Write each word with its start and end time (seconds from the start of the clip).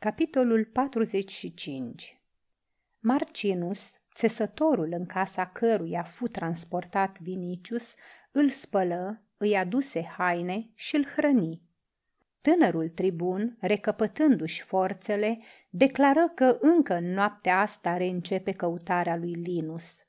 Capitolul 0.00 0.64
45 0.64 2.20
Marcinus, 3.00 3.92
țesătorul 4.14 4.88
în 4.92 5.06
casa 5.06 5.46
căruia 5.46 6.02
fu 6.02 6.26
transportat 6.26 7.18
Vinicius, 7.20 7.94
îl 8.32 8.48
spălă, 8.48 9.22
îi 9.36 9.56
aduse 9.56 10.02
haine 10.02 10.70
și 10.74 10.96
îl 10.96 11.04
hrăni. 11.04 11.62
Tânărul 12.40 12.88
tribun, 12.88 13.56
recăpătându-și 13.60 14.62
forțele, 14.62 15.38
declară 15.70 16.32
că 16.34 16.58
încă 16.60 16.94
în 16.94 17.12
noaptea 17.12 17.60
asta 17.60 17.96
reîncepe 17.96 18.52
căutarea 18.52 19.16
lui 19.16 19.32
Linus. 19.32 20.06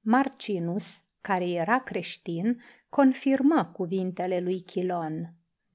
Marcinus, 0.00 1.02
care 1.20 1.50
era 1.50 1.82
creștin, 1.82 2.62
confirmă 2.88 3.70
cuvintele 3.72 4.40
lui 4.40 4.60
Chilon. 4.60 5.34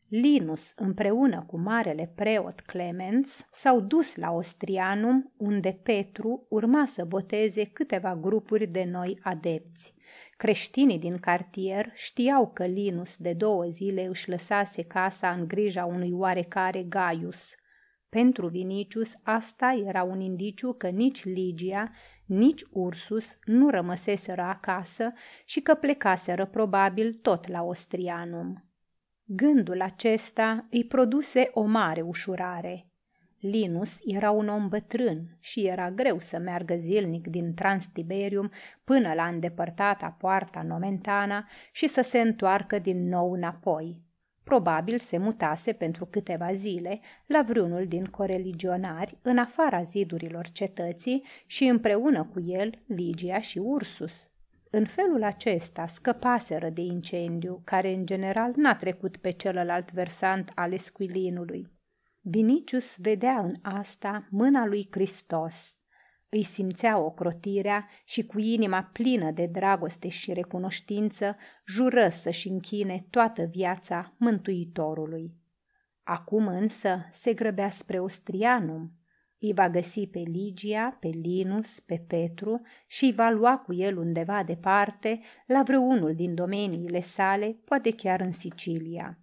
Linus 0.10 0.74
împreună 0.76 1.44
cu 1.48 1.58
marele 1.60 2.12
preot 2.16 2.60
Clemens 2.60 3.48
s-au 3.52 3.80
dus 3.80 4.16
la 4.16 4.32
Ostrianum, 4.32 5.34
unde 5.38 5.80
Petru 5.84 6.46
urma 6.50 6.86
să 6.86 7.06
boteze 7.06 7.66
câteva 7.66 8.16
grupuri 8.16 8.68
de 8.68 8.84
noi 8.84 9.20
adepți. 9.24 9.94
Creștinii 10.38 11.00
din 11.00 11.18
cartier 11.18 11.92
știau 11.94 12.52
că 12.54 12.66
Linus 12.66 13.16
de 13.18 13.34
două 13.34 13.66
zile 13.66 14.06
își 14.06 14.30
lăsase 14.30 14.84
casa 14.84 15.32
în 15.32 15.48
grija 15.48 15.86
unui 15.86 16.12
oarecare 16.12 16.84
Gaius. 16.84 17.56
Pentru 18.10 18.48
Vinicius 18.48 19.14
asta 19.24 19.84
era 19.86 20.04
un 20.04 20.20
indiciu 20.20 20.74
că 20.74 20.88
nici 20.88 21.24
Ligia, 21.24 21.92
nici 22.26 22.62
Ursus 22.72 23.38
nu 23.46 23.70
rămăseseră 23.70 24.42
acasă 24.42 25.14
și 25.46 25.62
că 25.62 25.74
plecaseră 25.74 26.46
probabil 26.46 27.14
tot 27.14 27.48
la 27.48 27.64
Ostrianum. 27.64 28.69
Gândul 29.32 29.82
acesta 29.82 30.68
îi 30.70 30.86
produse 30.86 31.50
o 31.54 31.64
mare 31.64 32.02
ușurare. 32.02 32.88
Linus 33.40 33.98
era 34.06 34.32
un 34.32 34.48
om 34.48 34.68
bătrân 34.68 35.38
și 35.40 35.66
era 35.66 35.92
greu 35.92 36.20
să 36.20 36.38
meargă 36.38 36.76
zilnic 36.76 37.28
din 37.28 37.54
Transtiberium 37.54 38.52
până 38.84 39.14
la 39.14 39.26
îndepărtata 39.26 40.16
poarta 40.20 40.62
Nomentana 40.62 41.48
și 41.72 41.88
să 41.88 42.02
se 42.02 42.20
întoarcă 42.20 42.80
din 42.80 43.08
nou 43.08 43.32
înapoi. 43.32 44.02
Probabil 44.44 45.00
se 45.00 45.18
mutase 45.18 45.74
pentru 45.74 46.06
câteva 46.06 46.54
zile 46.54 47.00
la 47.26 47.42
vreunul 47.42 47.88
din 47.88 48.06
coreligionari 48.06 49.18
în 49.22 49.38
afara 49.38 49.84
zidurilor 49.84 50.50
cetății 50.50 51.24
și 51.46 51.64
împreună 51.66 52.24
cu 52.24 52.42
el 52.42 52.82
Ligia 52.88 53.40
și 53.40 53.58
Ursus. 53.58 54.29
În 54.72 54.86
felul 54.86 55.24
acesta 55.24 55.88
scăpaseră 55.88 56.70
de 56.70 56.82
incendiu, 56.82 57.62
care 57.64 57.94
în 57.94 58.06
general 58.06 58.54
n-a 58.56 58.76
trecut 58.76 59.18
pe 59.18 59.32
celălalt 59.32 59.92
versant 59.92 60.52
al 60.56 60.74
esquilinului. 60.74 61.68
Vinicius 62.22 62.98
vedea 62.98 63.40
în 63.40 63.54
asta 63.62 64.28
mâna 64.30 64.66
lui 64.66 64.88
Hristos. 64.92 65.74
Îi 66.30 66.44
simțea 66.44 67.00
ocrotirea 67.00 67.88
și 68.06 68.26
cu 68.26 68.40
inima 68.40 68.90
plină 68.94 69.32
de 69.32 69.46
dragoste 69.46 70.08
și 70.08 70.34
recunoștință 70.34 71.38
jură 71.66 72.10
să-și 72.10 72.48
închine 72.48 73.06
toată 73.10 73.44
viața 73.44 74.14
Mântuitorului. 74.18 75.34
Acum 76.04 76.48
însă 76.48 77.08
se 77.12 77.34
grăbea 77.34 77.70
spre 77.70 78.00
Ostrianum, 78.00 78.92
îi 79.40 79.54
va 79.54 79.70
găsi 79.70 80.08
pe 80.08 80.20
Ligia, 80.20 80.98
pe 81.00 81.08
Linus, 81.08 81.80
pe 81.80 82.04
Petru 82.08 82.62
și 82.88 83.06
îi 83.06 83.14
va 83.14 83.30
lua 83.30 83.58
cu 83.58 83.74
el 83.74 83.98
undeva 83.98 84.44
departe, 84.44 85.20
la 85.46 85.64
vreunul 85.64 86.16
din 86.16 86.36
domeniile 86.36 87.02
sale, 87.02 87.58
poate 87.66 87.92
chiar 87.92 88.20
în 88.20 88.32
Sicilia. 88.32 89.18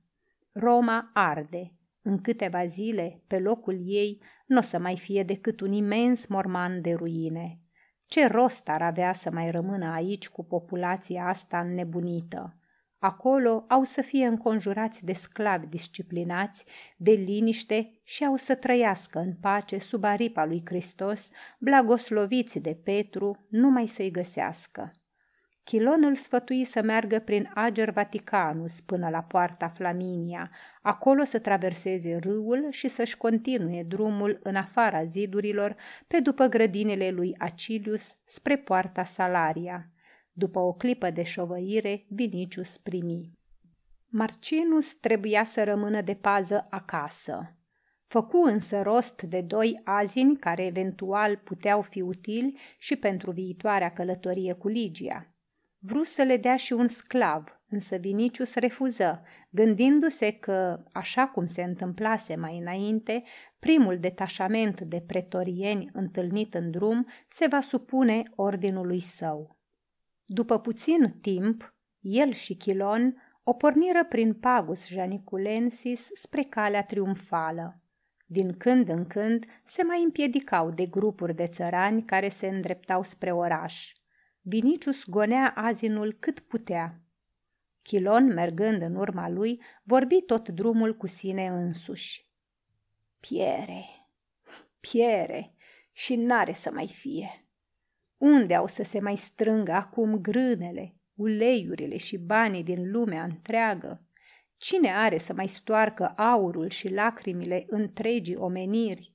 Roma 0.52 1.10
arde. 1.14 1.72
În 2.02 2.20
câteva 2.20 2.66
zile, 2.66 3.22
pe 3.26 3.38
locul 3.38 3.80
ei, 3.84 4.22
nu 4.46 4.58
o 4.58 4.60
să 4.60 4.78
mai 4.78 4.96
fie 4.96 5.22
decât 5.22 5.60
un 5.60 5.72
imens 5.72 6.26
morman 6.26 6.80
de 6.80 6.92
ruine. 6.92 7.60
Ce 8.06 8.26
rost 8.26 8.68
ar 8.68 8.82
avea 8.82 9.12
să 9.12 9.30
mai 9.30 9.50
rămână 9.50 9.86
aici 9.92 10.28
cu 10.28 10.44
populația 10.44 11.26
asta 11.26 11.58
înnebunită? 11.58 12.56
Acolo 13.06 13.64
au 13.68 13.84
să 13.84 14.02
fie 14.02 14.26
înconjurați 14.26 15.04
de 15.04 15.12
sclavi 15.12 15.66
disciplinați, 15.66 16.64
de 16.96 17.10
liniște 17.10 17.90
și 18.02 18.24
au 18.24 18.36
să 18.36 18.54
trăiască 18.54 19.18
în 19.18 19.34
pace 19.40 19.78
sub 19.78 20.04
aripa 20.04 20.44
lui 20.44 20.62
Hristos, 20.64 21.30
blagosloviți 21.58 22.58
de 22.58 22.78
Petru, 22.84 23.46
numai 23.48 23.86
să-i 23.86 24.10
găsească. 24.10 24.90
Chilon 25.64 26.04
îl 26.04 26.14
sfătui 26.14 26.64
să 26.64 26.82
meargă 26.82 27.18
prin 27.18 27.50
Ager 27.54 27.90
Vaticanus 27.90 28.80
până 28.80 29.08
la 29.08 29.22
poarta 29.22 29.68
Flaminia, 29.68 30.50
acolo 30.82 31.24
să 31.24 31.38
traverseze 31.38 32.16
râul 32.16 32.66
și 32.70 32.88
să-și 32.88 33.16
continue 33.16 33.82
drumul 33.82 34.40
în 34.42 34.56
afara 34.56 35.04
zidurilor 35.04 35.76
pe 36.06 36.20
după 36.20 36.46
grădinile 36.46 37.10
lui 37.10 37.34
Acilius 37.38 38.16
spre 38.24 38.56
poarta 38.56 39.04
Salaria. 39.04 39.90
După 40.38 40.58
o 40.58 40.72
clipă 40.72 41.10
de 41.10 41.22
șovăire, 41.22 42.04
Vinicius 42.08 42.76
primi. 42.78 43.30
Marcinus 44.08 44.94
trebuia 44.94 45.44
să 45.44 45.64
rămână 45.64 46.00
de 46.00 46.14
pază 46.14 46.66
acasă. 46.70 47.56
Făcu 48.06 48.36
însă 48.36 48.82
rost 48.82 49.22
de 49.22 49.40
doi 49.40 49.80
azini 49.84 50.36
care 50.36 50.64
eventual 50.64 51.36
puteau 51.36 51.82
fi 51.82 52.00
utili 52.00 52.58
și 52.78 52.96
pentru 52.96 53.30
viitoarea 53.30 53.92
călătorie 53.92 54.52
cu 54.52 54.68
Ligia. 54.68 55.34
Vru 55.78 56.02
să 56.02 56.22
le 56.22 56.36
dea 56.36 56.56
și 56.56 56.72
un 56.72 56.88
sclav, 56.88 57.60
însă 57.68 57.96
Vinicius 57.96 58.54
refuză, 58.54 59.22
gândindu-se 59.50 60.30
că, 60.30 60.82
așa 60.92 61.26
cum 61.26 61.46
se 61.46 61.62
întâmplase 61.62 62.36
mai 62.36 62.58
înainte, 62.58 63.22
primul 63.58 63.98
detașament 63.98 64.80
de 64.80 65.04
pretorieni 65.06 65.90
întâlnit 65.92 66.54
în 66.54 66.70
drum 66.70 67.06
se 67.28 67.46
va 67.46 67.60
supune 67.60 68.22
ordinului 68.34 69.00
său. 69.00 69.55
După 70.28 70.58
puțin 70.58 71.18
timp, 71.20 71.74
el 72.00 72.32
și 72.32 72.54
Chilon 72.54 73.22
o 73.42 73.52
porniră 73.52 74.04
prin 74.04 74.34
Pagus 74.34 74.88
Janiculensis 74.88 76.08
spre 76.12 76.42
calea 76.42 76.84
triumfală. 76.84 77.80
Din 78.26 78.56
când 78.56 78.88
în 78.88 79.06
când 79.06 79.46
se 79.64 79.82
mai 79.82 80.02
împiedicau 80.02 80.70
de 80.70 80.86
grupuri 80.86 81.34
de 81.34 81.46
țărani 81.46 82.02
care 82.02 82.28
se 82.28 82.46
îndreptau 82.46 83.02
spre 83.02 83.32
oraș. 83.32 83.92
Vinicius 84.40 85.04
gonea 85.08 85.52
azinul 85.56 86.16
cât 86.20 86.40
putea. 86.40 87.00
Chilon, 87.82 88.24
mergând 88.24 88.82
în 88.82 88.94
urma 88.94 89.28
lui, 89.28 89.62
vorbi 89.82 90.20
tot 90.20 90.48
drumul 90.48 90.96
cu 90.96 91.06
sine 91.06 91.46
însuși. 91.46 92.28
Piere, 93.20 93.84
piere 94.80 95.54
și 95.92 96.16
n-are 96.16 96.52
să 96.52 96.70
mai 96.70 96.88
fie. 96.88 97.45
Unde 98.16 98.54
au 98.54 98.66
să 98.66 98.82
se 98.82 99.00
mai 99.00 99.16
strângă 99.16 99.72
acum 99.72 100.18
grânele, 100.18 100.94
uleiurile 101.14 101.96
și 101.96 102.18
banii 102.18 102.62
din 102.62 102.90
lumea 102.90 103.22
întreagă? 103.22 104.06
Cine 104.56 104.94
are 104.94 105.18
să 105.18 105.32
mai 105.34 105.48
stoarcă 105.48 106.12
aurul 106.16 106.68
și 106.68 106.92
lacrimile 106.92 107.64
întregii 107.68 108.36
omeniri? 108.36 109.14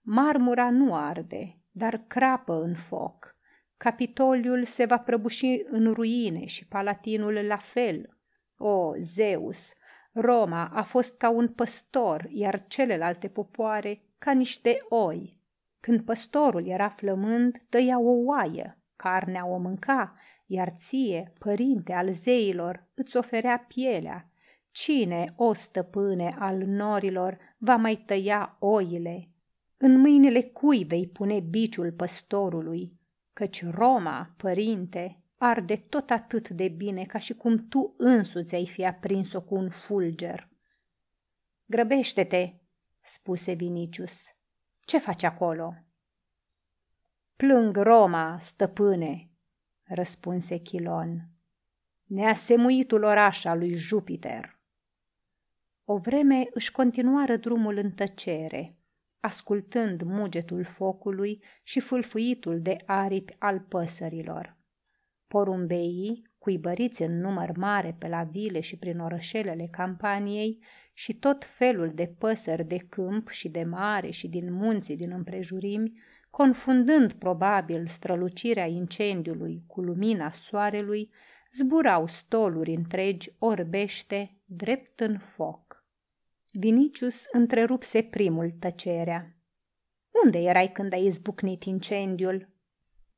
Marmura 0.00 0.70
nu 0.70 0.94
arde, 0.94 1.58
dar 1.70 2.04
crapă 2.06 2.62
în 2.62 2.74
foc. 2.74 3.36
Capitoliul 3.76 4.64
se 4.64 4.84
va 4.84 4.98
prăbuși 4.98 5.62
în 5.70 5.92
ruine 5.92 6.44
și 6.44 6.66
palatinul 6.66 7.32
la 7.46 7.56
fel. 7.56 8.18
O, 8.56 8.92
Zeus, 8.98 9.72
Roma 10.12 10.70
a 10.74 10.82
fost 10.82 11.16
ca 11.16 11.30
un 11.30 11.48
păstor, 11.48 12.26
iar 12.28 12.64
celelalte 12.66 13.28
popoare 13.28 14.02
ca 14.18 14.32
niște 14.32 14.78
oi. 14.88 15.41
Când 15.82 16.00
păstorul 16.00 16.66
era 16.66 16.88
flămând, 16.88 17.62
tăia 17.68 17.98
o 17.98 18.10
oaie, 18.24 18.78
carnea 18.96 19.46
o 19.46 19.56
mânca, 19.56 20.16
iar 20.46 20.72
ție, 20.76 21.32
părinte 21.38 21.92
al 21.92 22.12
zeilor, 22.12 22.88
îți 22.94 23.16
oferea 23.16 23.64
pielea. 23.68 24.30
Cine, 24.70 25.32
o 25.36 25.52
stăpâne 25.52 26.36
al 26.38 26.56
norilor, 26.56 27.38
va 27.58 27.76
mai 27.76 27.96
tăia 28.06 28.56
oile? 28.58 29.28
În 29.76 29.98
mâinile 29.98 30.42
cui 30.42 30.84
vei 30.84 31.08
pune 31.08 31.40
biciul 31.40 31.92
păstorului? 31.92 33.00
Căci 33.32 33.64
Roma, 33.70 34.34
părinte, 34.36 35.22
arde 35.36 35.76
tot 35.76 36.10
atât 36.10 36.48
de 36.48 36.68
bine 36.68 37.04
ca 37.04 37.18
și 37.18 37.34
cum 37.34 37.68
tu 37.68 37.94
însuți 37.96 38.54
ai 38.54 38.66
fi 38.66 38.84
aprins-o 38.84 39.42
cu 39.42 39.54
un 39.54 39.68
fulger. 39.70 40.48
Grăbește-te, 41.66 42.52
spuse 43.00 43.52
Vinicius. 43.52 44.31
Ce 44.92 44.98
faci 44.98 45.22
acolo?" 45.22 45.74
Plâng 47.36 47.76
Roma, 47.76 48.38
stăpâne," 48.38 49.30
răspunse 49.82 50.56
Chilon. 50.56 51.28
Neasemuitul 52.04 53.02
oraș 53.02 53.44
al 53.44 53.58
lui 53.58 53.74
Jupiter." 53.74 54.58
O 55.84 55.98
vreme 55.98 56.48
își 56.50 56.72
continuară 56.72 57.36
drumul 57.36 57.76
în 57.76 57.90
tăcere, 57.90 58.76
ascultând 59.20 60.02
mugetul 60.02 60.64
focului 60.64 61.42
și 61.62 61.80
fâlfâitul 61.80 62.60
de 62.60 62.76
aripi 62.86 63.36
al 63.38 63.60
păsărilor. 63.60 64.56
Porumbeii, 65.26 66.30
cuibăriți 66.38 67.02
în 67.02 67.20
număr 67.20 67.56
mare 67.56 67.96
pe 67.98 68.08
la 68.08 68.24
vile 68.24 68.60
și 68.60 68.78
prin 68.78 68.98
orășelele 68.98 69.68
campaniei, 69.70 70.64
și 70.92 71.14
tot 71.14 71.44
felul 71.44 71.92
de 71.94 72.14
păsări 72.18 72.64
de 72.64 72.78
câmp 72.88 73.28
și 73.28 73.48
de 73.48 73.62
mare 73.62 74.10
și 74.10 74.28
din 74.28 74.52
munții 74.52 74.96
din 74.96 75.10
împrejurimi, 75.10 75.92
confundând 76.30 77.12
probabil 77.12 77.86
strălucirea 77.86 78.66
incendiului 78.66 79.62
cu 79.66 79.80
lumina 79.80 80.30
soarelui, 80.30 81.10
zburau 81.52 82.06
stoluri 82.06 82.74
întregi 82.74 83.34
orbește 83.38 84.36
drept 84.44 85.00
în 85.00 85.18
foc. 85.18 85.84
Vinicius 86.52 87.24
întrerupse 87.32 88.02
primul 88.02 88.50
tăcerea. 88.58 89.36
Unde 90.24 90.38
erai 90.38 90.72
când 90.72 90.92
a 90.92 90.96
izbucnit 90.96 91.64
incendiul? 91.64 92.48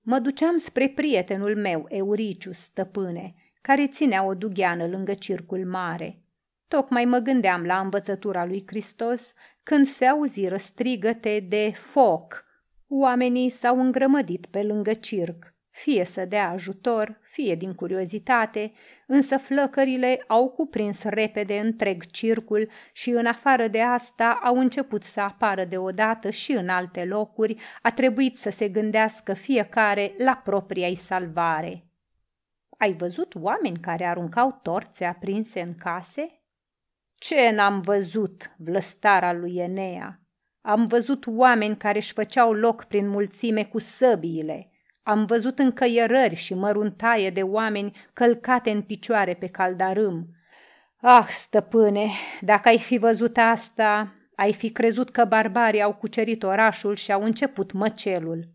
Mă 0.01 0.19
duceam 0.19 0.57
spre 0.57 0.89
prietenul 0.89 1.57
meu, 1.57 1.87
Euricius, 1.89 2.59
stăpâne, 2.59 3.35
care 3.61 3.89
ținea 3.89 4.25
o 4.25 4.35
dugheană 4.35 4.87
lângă 4.87 5.15
circul 5.15 5.67
mare. 5.67 6.24
Tocmai 6.69 7.05
mă 7.05 7.19
gândeam 7.19 7.65
la 7.65 7.81
învățătura 7.81 8.45
lui 8.45 8.63
Hristos 8.67 9.33
când 9.63 9.87
se 9.87 10.07
auziră 10.07 10.57
strigăte 10.57 11.47
de 11.49 11.73
foc. 11.75 12.45
Oamenii 12.89 13.51
s-au 13.51 13.81
îngrămădit 13.81 14.47
pe 14.47 14.63
lângă 14.63 14.93
circ 14.93 15.55
fie 15.75 16.05
să 16.05 16.25
dea 16.25 16.51
ajutor, 16.51 17.21
fie 17.23 17.55
din 17.55 17.75
curiozitate, 17.75 18.73
însă 19.07 19.37
flăcările 19.37 20.25
au 20.27 20.51
cuprins 20.51 21.03
repede 21.03 21.59
întreg 21.59 22.05
circul 22.07 22.71
și 22.93 23.11
în 23.11 23.27
afară 23.27 23.69
de 23.69 23.81
asta 23.81 24.41
au 24.43 24.59
început 24.59 25.03
să 25.03 25.21
apară 25.21 25.65
deodată 25.65 26.31
și 26.31 26.53
în 26.53 26.69
alte 26.69 27.05
locuri, 27.05 27.57
a 27.83 27.91
trebuit 27.91 28.37
să 28.37 28.51
se 28.51 28.69
gândească 28.69 29.33
fiecare 29.33 30.15
la 30.19 30.41
propria-i 30.45 30.95
salvare. 30.95 31.85
Ai 32.79 32.93
văzut 32.93 33.35
oameni 33.35 33.79
care 33.79 34.05
aruncau 34.05 34.61
torțe 34.63 35.05
aprinse 35.05 35.61
în 35.61 35.75
case? 35.75 36.44
Ce 37.27 37.51
n-am 37.51 37.81
văzut, 37.81 38.55
vlăstara 38.57 39.33
lui 39.33 39.57
Enea? 39.57 40.21
Am 40.61 40.87
văzut 40.87 41.25
oameni 41.27 41.77
care 41.77 41.99
își 41.99 42.13
făceau 42.13 42.53
loc 42.53 42.85
prin 42.85 43.09
mulțime 43.09 43.65
cu 43.65 43.79
săbiile– 43.79 44.69
am 45.07 45.25
văzut 45.25 45.59
încăierări 45.59 46.35
și 46.35 46.55
măruntaie 46.55 47.31
de 47.31 47.43
oameni 47.43 47.97
călcate 48.13 48.71
în 48.71 48.83
picioare 48.83 49.35
pe 49.35 49.47
caldarâm. 49.47 50.27
Ah, 51.01 51.27
stăpâne, 51.29 52.11
dacă 52.41 52.69
ai 52.69 52.79
fi 52.79 52.97
văzut 52.97 53.37
asta, 53.37 54.15
ai 54.35 54.53
fi 54.53 54.71
crezut 54.71 55.11
că 55.11 55.25
barbarii 55.25 55.83
au 55.83 55.95
cucerit 55.95 56.43
orașul 56.43 56.97
și 56.97 57.13
au 57.13 57.23
început 57.23 57.73
măcelul. 57.73 58.49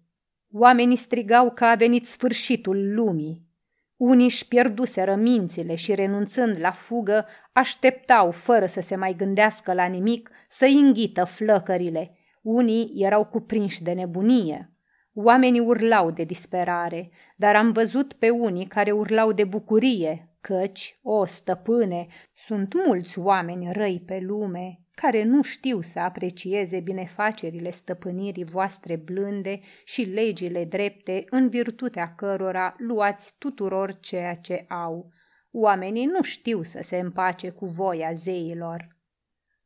Oamenii 0.51 0.95
strigau 0.95 1.51
că 1.51 1.65
a 1.65 1.75
venit 1.75 2.06
sfârșitul 2.06 2.94
lumii. 2.94 3.48
Unii 3.95 4.25
își 4.25 4.48
pierduseră 4.48 5.15
mințile 5.15 5.75
și 5.75 5.95
renunțând 5.95 6.60
la 6.60 6.72
fugă, 6.72 7.25
așteptau, 7.60 8.32
fără 8.32 8.66
să 8.66 8.82
se 8.82 8.96
mai 8.96 9.16
gândească 9.16 9.74
la 9.74 9.86
nimic, 9.86 10.30
să 10.50 10.66
înghită 10.66 11.24
flăcările. 11.24 12.18
Unii 12.42 12.92
erau 12.96 13.26
cuprinși 13.26 13.84
de 13.84 13.92
nebunie. 13.92 14.74
Oamenii 15.14 15.60
urlau 15.60 16.12
de 16.12 16.24
disperare, 16.24 17.10
dar 17.36 17.56
am 17.56 17.72
văzut 17.72 18.14
pe 18.14 18.30
unii 18.30 18.66
care 18.66 18.92
urlau 18.92 19.32
de 19.32 19.44
bucurie, 19.44 20.30
căci, 20.42 21.00
o 21.02 21.26
stăpâne, 21.26 22.08
sunt 22.36 22.74
mulți 22.86 23.20
oameni 23.20 23.72
răi 23.72 24.04
pe 24.06 24.20
lume 24.22 24.80
care 25.02 25.24
nu 25.24 25.42
știu 25.42 25.82
să 25.82 26.00
aprecieze 26.00 26.80
binefacerile 26.80 27.70
stăpânirii 27.70 28.44
voastre 28.44 28.96
blânde 28.96 29.60
și 29.86 30.02
legile 30.02 30.66
drepte 30.66 31.26
în 31.30 31.50
virtutea 31.50 32.14
cărora 32.16 32.76
luați 32.78 33.36
tuturor 33.38 34.00
ceea 34.00 34.36
ce 34.36 34.66
au. 34.68 35.12
Oamenii 35.51 36.06
nu 36.06 36.22
știu 36.22 36.62
să 36.62 36.80
se 36.81 36.98
împace 36.98 37.50
cu 37.50 37.66
voia 37.66 38.13
zeilor. 38.13 38.98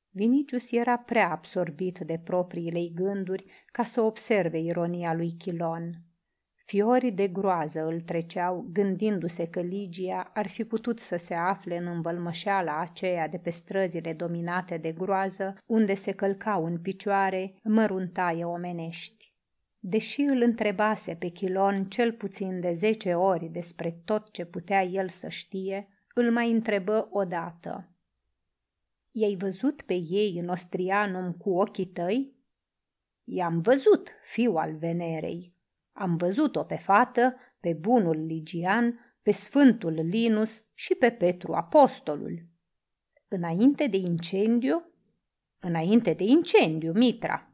Vinicius 0.10 0.72
era 0.72 0.98
prea 0.98 1.32
absorbit 1.32 2.00
de 2.00 2.22
propriile 2.24 2.88
gânduri 2.94 3.46
ca 3.72 3.84
să 3.84 4.02
observe 4.02 4.60
ironia 4.60 5.14
lui 5.14 5.32
Chilon. 5.32 5.92
Fiorii 6.66 7.12
de 7.12 7.28
groază 7.28 7.86
îl 7.86 8.02
treceau, 8.02 8.70
gândindu-se 8.72 9.48
că 9.48 9.62
Ligia 9.62 10.32
ar 10.34 10.48
fi 10.48 10.64
putut 10.64 11.00
să 11.00 11.16
se 11.16 11.34
afle 11.34 11.78
în 11.78 11.88
învălmășeala 11.88 12.80
aceea 12.80 13.28
de 13.28 13.38
pe 13.38 13.50
străzile 13.50 14.14
dominate 14.14 14.78
de 14.78 14.92
groază, 14.92 15.58
unde 15.66 15.94
se 15.94 16.12
călcau 16.12 16.66
în 16.66 16.82
picioare 16.82 17.56
măruntaie 17.64 18.44
omenești. 18.44 19.23
Deși 19.86 20.22
îl 20.22 20.42
întrebase 20.42 21.16
pe 21.16 21.28
Chilon 21.28 21.86
cel 21.86 22.14
puțin 22.14 22.60
de 22.60 22.72
zece 22.72 23.14
ori 23.14 23.46
despre 23.46 24.02
tot 24.06 24.32
ce 24.32 24.46
putea 24.46 24.84
el 24.84 25.10
să 25.10 25.28
știe, 25.28 25.88
îl 26.14 26.32
mai 26.32 26.52
întrebă 26.52 27.08
odată– 27.12 27.88
I-ai 29.16 29.36
văzut 29.36 29.82
pe 29.82 29.94
ei 29.94 30.40
în 30.40 30.48
Ostrianum 30.48 31.34
cu 31.34 31.50
ochii 31.50 31.86
tăi? 31.86 32.36
I-am 33.24 33.62
văzut, 33.62 34.10
fiu 34.24 34.56
al 34.56 34.76
Venerei. 34.76 35.54
Am 35.92 36.16
văzut-o 36.18 36.64
pe 36.64 36.76
fată, 36.76 37.36
pe 37.60 37.74
bunul 37.74 38.26
Ligian, 38.26 39.00
pe 39.22 39.32
sfântul 39.32 39.94
Linus 39.94 40.66
și 40.74 40.96
pe 40.96 41.12
Petru 41.12 41.54
apostolul. 41.54 42.46
Înainte 43.28 43.88
de 43.88 43.98
incendiu? 43.98 44.86
Înainte 45.60 46.14
de 46.14 46.24
incendiu, 46.24 46.92
Mitra. 46.92 47.53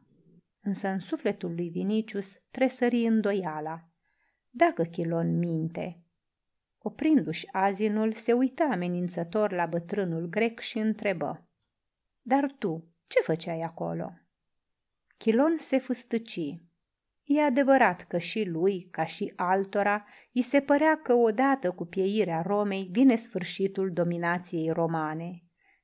Însă 0.60 0.88
în 0.88 0.98
sufletul 0.98 1.54
lui 1.54 1.68
Vinicius 1.68 2.38
tresări 2.50 3.06
îndoiala. 3.06 3.88
Dacă 4.50 4.82
Chilon 4.82 5.38
minte, 5.38 6.04
Oprindu-și 6.82 7.48
azinul, 7.52 8.12
se 8.12 8.32
uită 8.32 8.62
amenințător 8.62 9.52
la 9.52 9.66
bătrânul 9.66 10.26
grec 10.26 10.58
și 10.58 10.78
întrebă. 10.78 11.48
Dar 12.22 12.52
tu, 12.58 12.94
ce 13.06 13.20
făceai 13.22 13.60
acolo? 13.60 14.12
Chilon 15.16 15.56
se 15.58 15.78
fustăci. 15.78 16.40
E 17.24 17.42
adevărat 17.42 18.02
că 18.02 18.18
și 18.18 18.44
lui, 18.44 18.88
ca 18.90 19.04
și 19.04 19.32
altora, 19.36 20.06
îi 20.32 20.42
se 20.42 20.60
părea 20.60 21.00
că 21.02 21.12
odată 21.12 21.70
cu 21.70 21.84
pieirea 21.84 22.42
Romei 22.42 22.88
vine 22.90 23.16
sfârșitul 23.16 23.92
dominației 23.92 24.70
romane. 24.70 25.42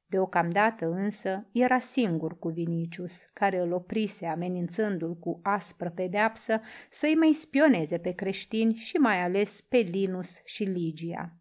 Deocamdată 0.08 0.86
însă 0.86 1.46
era 1.52 1.78
singur 1.78 2.38
cu 2.38 2.48
Vinicius, 2.48 3.22
care 3.32 3.58
îl 3.58 3.72
oprise 3.72 4.26
amenințându-l 4.26 5.14
cu 5.14 5.40
aspră 5.42 5.90
pedeapsă 5.90 6.60
să-i 6.90 7.14
mai 7.14 7.32
spioneze 7.32 7.98
pe 7.98 8.12
creștini 8.12 8.74
și 8.74 8.96
mai 8.96 9.22
ales 9.22 9.60
pe 9.60 9.76
Linus 9.76 10.40
și 10.44 10.64
Ligia. 10.64 11.32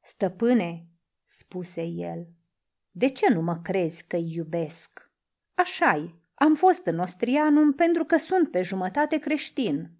Stăpâne, 0.00 0.86
spuse 1.24 1.82
el, 1.82 2.26
de 2.90 3.06
ce 3.06 3.32
nu 3.32 3.42
mă 3.42 3.60
crezi 3.62 4.06
că-i 4.06 4.32
iubesc? 4.34 5.10
Așa-i, 5.54 6.14
am 6.34 6.54
fost 6.54 6.86
în 6.86 6.98
Ostrianum 6.98 7.72
pentru 7.72 8.04
că 8.04 8.16
sunt 8.16 8.50
pe 8.50 8.62
jumătate 8.62 9.18
creștin. 9.18 9.90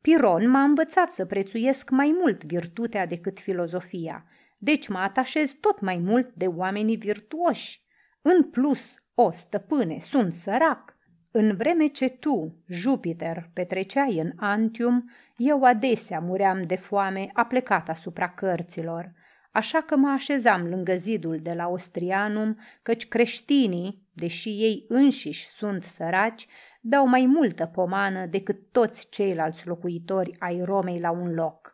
Piron 0.00 0.50
m-a 0.50 0.62
învățat 0.62 1.10
să 1.10 1.26
prețuiesc 1.26 1.90
mai 1.90 2.16
mult 2.20 2.44
virtutea 2.44 3.06
decât 3.06 3.40
filozofia, 3.40 4.24
deci 4.62 4.88
mă 4.88 4.98
atașez 4.98 5.50
tot 5.60 5.80
mai 5.80 5.96
mult 5.96 6.34
de 6.34 6.46
oamenii 6.46 6.96
virtuoși. 6.96 7.84
În 8.22 8.50
plus, 8.50 9.02
o 9.14 9.30
stăpâne, 9.30 9.98
sunt 10.00 10.32
sărac. 10.32 10.96
În 11.30 11.56
vreme 11.56 11.86
ce 11.86 12.08
tu, 12.08 12.56
Jupiter, 12.68 13.50
petreceai 13.52 14.18
în 14.18 14.32
Antium, 14.36 15.10
eu 15.36 15.62
adesea 15.62 16.20
muream 16.20 16.66
de 16.66 16.76
foame 16.76 17.30
aplecat 17.32 17.88
asupra 17.88 18.28
cărților– 18.28 19.12
așa 19.52 19.80
că 19.80 19.96
mă 19.96 20.08
așezam 20.08 20.68
lângă 20.68 20.94
zidul 20.94 21.38
de 21.42 21.52
la 21.52 21.68
Ostrianum, 21.68 22.58
căci 22.82 23.08
creștinii, 23.08 24.08
deși 24.12 24.48
ei 24.48 24.84
înșiși 24.88 25.46
sunt 25.46 25.82
săraci, 25.82 26.46
dau 26.80 27.06
mai 27.06 27.26
multă 27.26 27.66
pomană 27.66 28.26
decât 28.26 28.58
toți 28.70 29.08
ceilalți 29.08 29.66
locuitori 29.66 30.36
ai 30.38 30.60
Romei 30.64 31.00
la 31.00 31.10
un 31.10 31.34
loc. 31.34 31.71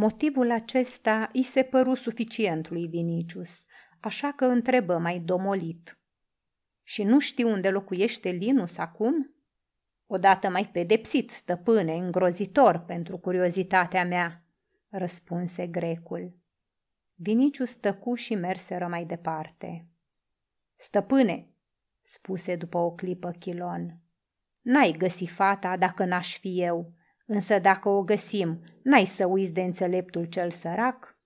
Motivul 0.00 0.50
acesta 0.50 1.30
îi 1.32 1.42
se 1.42 1.62
păru 1.62 1.94
suficient 1.94 2.70
lui 2.70 2.86
Vinicius, 2.86 3.64
așa 4.00 4.32
că 4.32 4.44
întrebă 4.44 4.98
mai 4.98 5.20
domolit. 5.20 5.98
Și 6.82 7.02
nu 7.02 7.18
știu 7.18 7.48
unde 7.48 7.70
locuiește 7.70 8.28
Linus 8.28 8.76
acum? 8.76 9.34
Odată 10.06 10.48
mai 10.48 10.68
pedepsit, 10.68 11.30
stăpâne, 11.30 11.94
îngrozitor 11.94 12.78
pentru 12.78 13.18
curiozitatea 13.18 14.04
mea, 14.04 14.44
răspunse 14.88 15.66
grecul. 15.66 16.36
Viniciu 17.14 17.64
stăcu 17.64 18.14
și 18.14 18.34
merseră 18.34 18.86
mai 18.86 19.04
departe. 19.04 19.86
Stăpâne, 20.76 21.48
spuse 22.02 22.56
după 22.56 22.78
o 22.78 22.92
clipă 22.92 23.30
Chilon, 23.30 24.00
n-ai 24.60 24.92
găsi 24.92 25.24
fata 25.24 25.76
dacă 25.76 26.04
n-aș 26.04 26.38
fi 26.38 26.62
eu, 26.62 26.92
însă 27.28 27.58
dacă 27.58 27.88
o 27.88 28.02
găsim, 28.02 28.60
n-ai 28.82 29.04
să 29.04 29.26
uiți 29.26 29.52
de 29.52 29.62
înțeleptul 29.62 30.24
cel 30.24 30.50
sărac? 30.50 31.18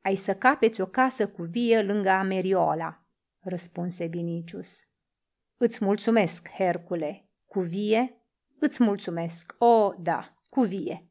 Ai 0.00 0.14
să 0.14 0.34
capeți 0.34 0.80
o 0.80 0.86
casă 0.86 1.28
cu 1.28 1.42
vie 1.42 1.82
lângă 1.82 2.10
Ameriola, 2.10 3.06
răspunse 3.40 4.06
Vinicius. 4.06 4.80
Îți 5.56 5.84
mulțumesc, 5.84 6.48
Hercule. 6.48 7.28
Cu 7.46 7.60
vie? 7.60 8.22
Îți 8.58 8.82
mulțumesc. 8.82 9.54
O, 9.58 9.92
da, 9.98 10.34
cu 10.48 10.60
vie. 10.60 11.06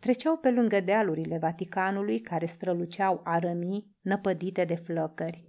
Treceau 0.00 0.36
pe 0.36 0.50
lângă 0.50 0.80
dealurile 0.80 1.38
Vaticanului 1.38 2.20
care 2.20 2.46
străluceau 2.46 3.20
arămii 3.24 3.96
năpădite 4.00 4.64
de 4.64 4.74
flăcări. 4.74 5.45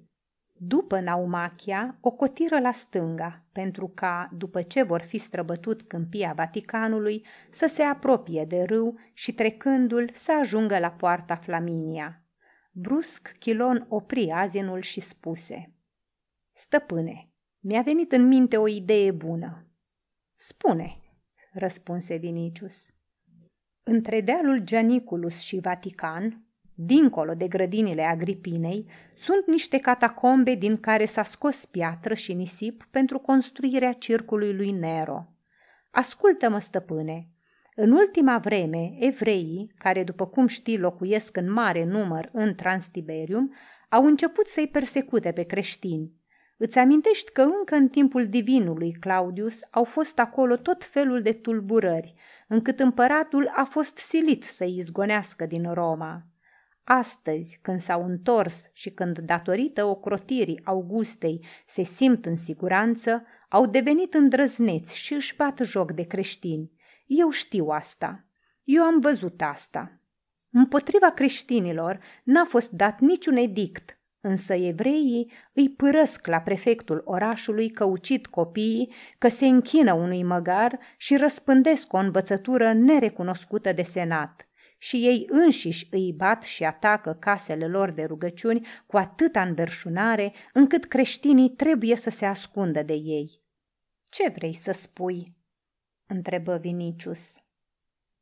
După 0.60 1.00
Naumachia, 1.00 1.98
o 2.02 2.12
cotiră 2.12 2.60
la 2.60 2.72
stânga, 2.72 3.44
pentru 3.52 3.92
ca, 3.96 4.30
după 4.38 4.62
ce 4.62 4.84
vor 4.84 5.02
fi 5.02 5.18
străbătut 5.18 5.82
câmpia 5.82 6.34
Vaticanului, 6.34 7.26
să 7.50 7.68
se 7.68 7.82
apropie 7.82 8.46
de 8.46 8.64
râu 8.64 9.00
și 9.14 9.34
trecându-l 9.34 10.12
să 10.14 10.32
ajungă 10.40 10.80
la 10.80 10.92
poarta 10.92 11.36
Flaminia. 11.36 12.22
Brusc, 12.72 13.36
Chilon 13.40 13.86
opri 13.90 14.32
azinul 14.32 14.82
și 14.82 15.00
spuse 15.00 15.74
Stăpâne, 16.54 17.30
mi-a 17.60 17.82
venit 17.82 18.12
în 18.12 18.28
minte 18.28 18.58
o 18.58 18.68
idee 18.68 19.12
bună. 19.12 19.68
Spune, 20.36 21.02
răspunse 21.52 22.16
Vinicius. 22.16 22.90
Între 23.84 24.22
dealul 24.22 24.60
Gianiculus 24.60 25.40
și 25.40 25.60
Vatican, 25.60 26.47
dincolo 26.80 27.34
de 27.34 27.48
grădinile 27.48 28.04
Agripinei, 28.04 28.86
sunt 29.16 29.48
niște 29.48 29.78
catacombe 29.78 30.54
din 30.54 30.80
care 30.80 31.06
s-a 31.06 31.24
scos 31.24 31.66
piatră 31.66 32.14
și 32.14 32.34
nisip 32.34 32.88
pentru 32.92 33.20
construirea 33.20 33.92
circului 33.92 34.54
lui 34.54 34.72
Nero. 34.72 35.28
Ascultă-mă, 35.92 36.60
stăpâne, 36.60 37.28
în 37.76 37.92
ultima 37.92 38.38
vreme, 38.38 38.96
evreii, 39.00 39.72
care 39.78 40.04
după 40.04 40.28
cum 40.28 40.48
știi 40.48 40.78
locuiesc 40.78 41.38
în 41.38 41.52
mare 41.52 41.86
număr 41.86 42.30
în 42.32 42.56
Transtiberium, 42.56 43.54
au 43.90 44.06
început 44.06 44.48
să-i 44.48 44.68
persecute 44.68 45.32
pe 45.32 45.44
creștini. 45.44 46.12
Îți 46.58 46.78
amintești 46.78 47.32
că 47.32 47.42
încă 47.42 47.76
în 47.76 47.88
timpul 47.88 48.28
divinului 48.28 48.92
Claudius 48.92 49.60
au 49.72 49.84
fost 49.84 50.20
acolo 50.20 50.56
tot 50.56 50.84
felul 50.84 51.22
de 51.22 51.32
tulburări, 51.32 52.14
încât 52.48 52.80
împăratul 52.80 53.52
a 53.56 53.64
fost 53.64 53.98
silit 53.98 54.44
să-i 54.44 54.78
izgonească 54.78 55.46
din 55.46 55.74
Roma. 55.74 56.26
Astăzi, 56.90 57.60
când 57.62 57.80
s-au 57.80 58.06
întors 58.06 58.70
și 58.74 58.90
când, 58.90 59.20
datorită 59.20 59.86
ocrotirii 59.86 60.62
Augustei, 60.64 61.46
se 61.66 61.84
simt 61.84 62.26
în 62.26 62.36
siguranță, 62.36 63.26
au 63.50 63.66
devenit 63.66 64.14
îndrăzneți 64.14 64.98
și 64.98 65.14
își 65.14 65.36
bat 65.36 65.60
joc 65.64 65.92
de 65.92 66.04
creștini. 66.04 66.72
Eu 67.06 67.30
știu 67.30 67.68
asta. 67.68 68.26
Eu 68.64 68.84
am 68.84 69.00
văzut 69.00 69.42
asta. 69.42 70.02
Împotriva 70.52 71.12
creștinilor 71.12 72.00
n-a 72.24 72.46
fost 72.46 72.72
dat 72.72 73.00
niciun 73.00 73.36
edict, 73.36 74.00
însă 74.22 74.54
evreii 74.54 75.32
îi 75.54 75.70
părăsc 75.70 76.28
la 76.28 76.40
prefectul 76.40 77.02
orașului 77.06 77.70
că 77.70 77.84
ucid 77.84 78.26
copiii, 78.26 78.94
că 79.18 79.28
se 79.28 79.46
închină 79.46 79.94
unui 79.94 80.24
măgar 80.24 80.80
și 80.98 81.18
răspândesc 81.18 81.94
o 81.94 81.98
învățătură 81.98 82.74
nerecunoscută 82.74 83.72
de 83.74 83.82
senat 83.82 84.47
și 84.78 85.06
ei 85.08 85.26
înșiși 85.30 85.88
îi 85.92 86.14
bat 86.14 86.44
și 86.44 86.64
atacă 86.64 87.14
casele 87.14 87.68
lor 87.68 87.92
de 87.92 88.04
rugăciuni 88.04 88.68
cu 88.86 88.98
atâta 88.98 89.42
înverșunare 89.42 90.34
încât 90.54 90.86
creștinii 90.86 91.50
trebuie 91.50 91.96
să 91.96 92.10
se 92.10 92.26
ascundă 92.26 92.84
de 92.84 92.94
ei. 92.94 93.42
Ce 94.10 94.30
vrei 94.30 94.54
să 94.54 94.72
spui?" 94.72 95.36
întrebă 96.08 96.58
Vinicius. 96.58 97.42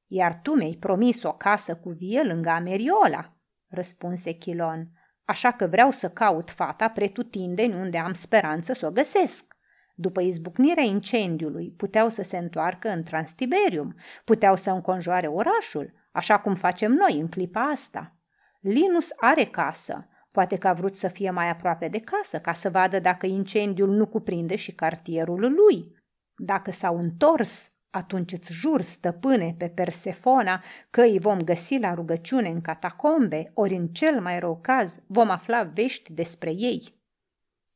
Iar 0.08 0.40
tu 0.44 0.56
mi-ai 0.56 0.78
promis 0.80 1.24
o 1.24 1.34
casă 1.34 1.76
cu 1.76 1.90
vie 1.90 2.24
lângă 2.24 2.50
Ameriola, 2.50 3.38
răspunse 3.68 4.32
Chilon 4.32 4.90
așa 5.26 5.52
că 5.52 5.68
vreau 5.68 5.92
să 5.92 6.10
caut 6.10 6.50
fata 6.50 6.90
pretutindeni 6.90 7.74
unde 7.74 7.98
am 7.98 8.14
speranță 8.14 8.74
să 8.74 8.86
o 8.86 8.92
găsesc. 8.92 9.56
După 9.96 10.22
izbucnirea 10.22 10.84
incendiului, 10.84 11.74
puteau 11.78 12.10
să 12.10 12.24
se 12.24 12.38
întoarcă 12.38 12.90
în 12.90 13.04
Transtiberium, 13.04 13.96
puteau 14.26 14.56
să 14.56 14.72
înconjoare 14.72 15.28
orașul, 15.28 15.94
așa 16.12 16.40
cum 16.40 16.56
facem 16.56 16.92
noi 16.92 17.20
în 17.20 17.28
clipa 17.28 17.62
asta. 17.62 18.16
Linus 18.60 19.10
are 19.16 19.46
casă, 19.46 20.08
poate 20.32 20.58
că 20.58 20.68
a 20.68 20.74
vrut 20.74 20.96
să 20.96 21.08
fie 21.08 21.30
mai 21.30 21.50
aproape 21.50 21.88
de 21.88 22.00
casă, 22.00 22.40
ca 22.40 22.54
să 22.54 22.70
vadă 22.70 23.00
dacă 23.00 23.26
incendiul 23.26 23.90
nu 23.90 24.08
cuprinde 24.08 24.56
și 24.56 24.72
cartierul 24.76 25.40
lui. 25.40 26.04
Dacă 26.36 26.72
s-au 26.72 26.98
întors, 26.98 27.72
atunci 27.96 28.32
îți 28.32 28.52
jur, 28.52 28.82
stăpâne, 28.82 29.56
pe 29.58 29.70
Persefona, 29.70 30.64
că 30.90 31.02
îi 31.02 31.20
vom 31.20 31.40
găsi 31.40 31.78
la 31.78 31.94
rugăciune 31.94 32.50
în 32.50 32.62
catacombe, 32.62 33.52
ori 33.54 33.76
în 33.76 33.88
cel 33.88 34.22
mai 34.22 34.40
rău 34.40 34.60
caz 34.62 35.00
vom 35.08 35.30
afla 35.30 35.64
vești 35.64 36.14
despre 36.14 36.52
ei. 36.52 37.00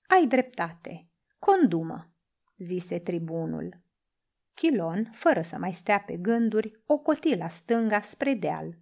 Ai 0.08 0.28
dreptate. 0.28 1.08
Condumă, 1.40 2.12
zise 2.58 3.00
tribunul. 3.00 3.82
Chilon, 4.54 5.10
fără 5.14 5.42
să 5.42 5.58
mai 5.58 5.74
stea 5.74 6.00
pe 6.00 6.18
gânduri, 6.18 6.82
o 6.86 6.98
coti 6.98 7.36
la 7.36 7.48
stânga 7.48 8.00
spre 8.00 8.34
deal. 8.34 8.78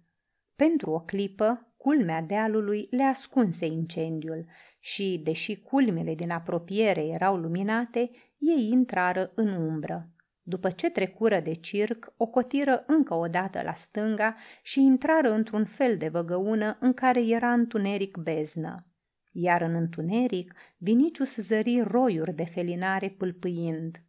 Pentru 0.56 0.90
o 0.90 1.00
clipă, 1.00 1.72
culmea 1.76 2.22
dealului 2.22 2.86
le 2.90 3.02
ascunse 3.02 3.66
incendiul 3.66 4.46
și, 4.78 5.20
deși 5.24 5.60
culmele 5.62 6.14
din 6.14 6.30
apropiere 6.30 7.06
erau 7.06 7.36
luminate, 7.36 8.10
ei 8.38 8.68
intrară 8.68 9.32
în 9.34 9.48
umbră. 9.48 10.12
După 10.48 10.70
ce 10.70 10.90
trecură 10.90 11.40
de 11.40 11.54
circ, 11.54 12.12
o 12.16 12.26
cotiră 12.26 12.84
încă 12.86 13.14
o 13.14 13.26
dată 13.26 13.62
la 13.62 13.74
stânga 13.74 14.36
și 14.62 14.80
intrară 14.80 15.32
într-un 15.32 15.64
fel 15.64 15.96
de 15.96 16.08
văgăună 16.08 16.76
în 16.80 16.92
care 16.92 17.26
era 17.26 17.52
întuneric 17.52 18.16
beznă. 18.16 18.86
Iar 19.32 19.62
în 19.62 19.74
întuneric, 19.74 20.54
Vinicius 20.76 21.36
zări 21.36 21.80
roiuri 21.80 22.34
de 22.34 22.44
felinare 22.44 23.08
pâlpâind. 23.08 24.02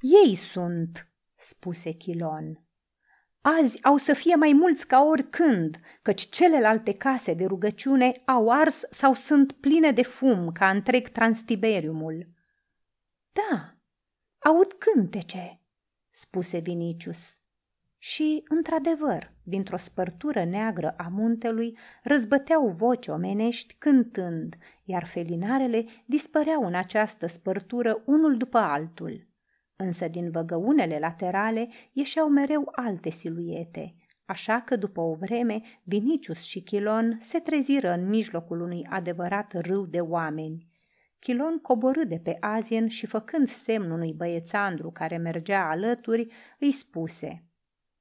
Ei 0.00 0.34
sunt, 0.34 1.12
spuse 1.36 1.90
Chilon. 1.90 2.64
Azi 3.40 3.84
au 3.84 3.96
să 3.96 4.12
fie 4.12 4.34
mai 4.34 4.52
mulți 4.52 4.86
ca 4.86 5.02
oricând, 5.02 5.80
căci 6.02 6.28
celelalte 6.28 6.92
case 6.92 7.34
de 7.34 7.44
rugăciune 7.44 8.12
au 8.24 8.50
ars 8.50 8.84
sau 8.90 9.14
sunt 9.14 9.52
pline 9.52 9.90
de 9.90 10.02
fum 10.02 10.52
ca 10.52 10.70
întreg 10.70 11.08
Transtiberiumul. 11.08 12.28
Da, 13.32 13.79
Aud 14.42 14.72
cântece, 14.72 15.60
spuse 16.08 16.58
Vinicius. 16.58 17.40
Și, 17.98 18.44
într-adevăr, 18.48 19.32
dintr-o 19.42 19.76
spărtură 19.76 20.44
neagră 20.44 20.94
a 20.96 21.08
muntelui 21.08 21.78
răzbăteau 22.02 22.68
voci 22.68 23.06
omenești 23.06 23.74
cântând, 23.78 24.56
iar 24.84 25.06
felinarele 25.06 25.86
dispăreau 26.06 26.66
în 26.66 26.74
această 26.74 27.26
spărtură 27.26 28.02
unul 28.06 28.36
după 28.36 28.58
altul. 28.58 29.28
Însă 29.76 30.08
din 30.08 30.30
văgăunele 30.30 30.98
laterale 30.98 31.68
ieșeau 31.92 32.28
mereu 32.28 32.68
alte 32.72 33.10
siluete, 33.10 33.94
așa 34.24 34.60
că 34.60 34.76
după 34.76 35.00
o 35.00 35.14
vreme 35.14 35.60
Vinicius 35.82 36.42
și 36.42 36.62
Chilon 36.62 37.18
se 37.20 37.38
treziră 37.38 37.92
în 37.92 38.08
mijlocul 38.08 38.60
unui 38.60 38.86
adevărat 38.90 39.52
râu 39.60 39.86
de 39.86 40.00
oameni. 40.00 40.69
Chilon 41.20 41.58
coborâ 41.58 42.04
de 42.04 42.18
pe 42.18 42.36
azien 42.40 42.88
și 42.88 43.06
făcând 43.06 43.48
semnul 43.48 43.92
unui 43.92 44.12
băiețandru 44.12 44.90
care 44.90 45.16
mergea 45.16 45.68
alături, 45.70 46.32
îi 46.58 46.72
spuse 46.72 47.44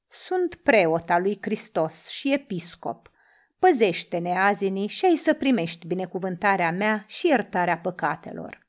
Sunt 0.09 0.55
preot 0.55 1.09
al 1.09 1.21
lui 1.21 1.37
Hristos 1.41 2.07
și 2.07 2.33
episcop. 2.33 3.11
Păzește-ne 3.59 4.37
azinii 4.37 4.87
și 4.87 5.05
ai 5.05 5.15
să 5.15 5.33
primești 5.33 5.87
binecuvântarea 5.87 6.71
mea 6.71 7.03
și 7.07 7.27
iertarea 7.27 7.77
păcatelor. 7.77 8.67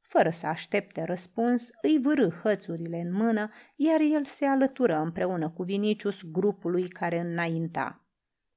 fără 0.00 0.30
să 0.30 0.46
aștepte 0.46 1.04
răspuns, 1.04 1.70
îi 1.82 1.98
vârâ 2.02 2.28
hățurile 2.42 3.00
în 3.00 3.12
mână, 3.12 3.50
iar 3.76 4.00
el 4.00 4.24
se 4.24 4.44
alătură 4.44 4.98
împreună 4.98 5.50
cu 5.50 5.62
Vinicius 5.62 6.22
grupului 6.22 6.88
care 6.88 7.18
înainta. 7.18 8.01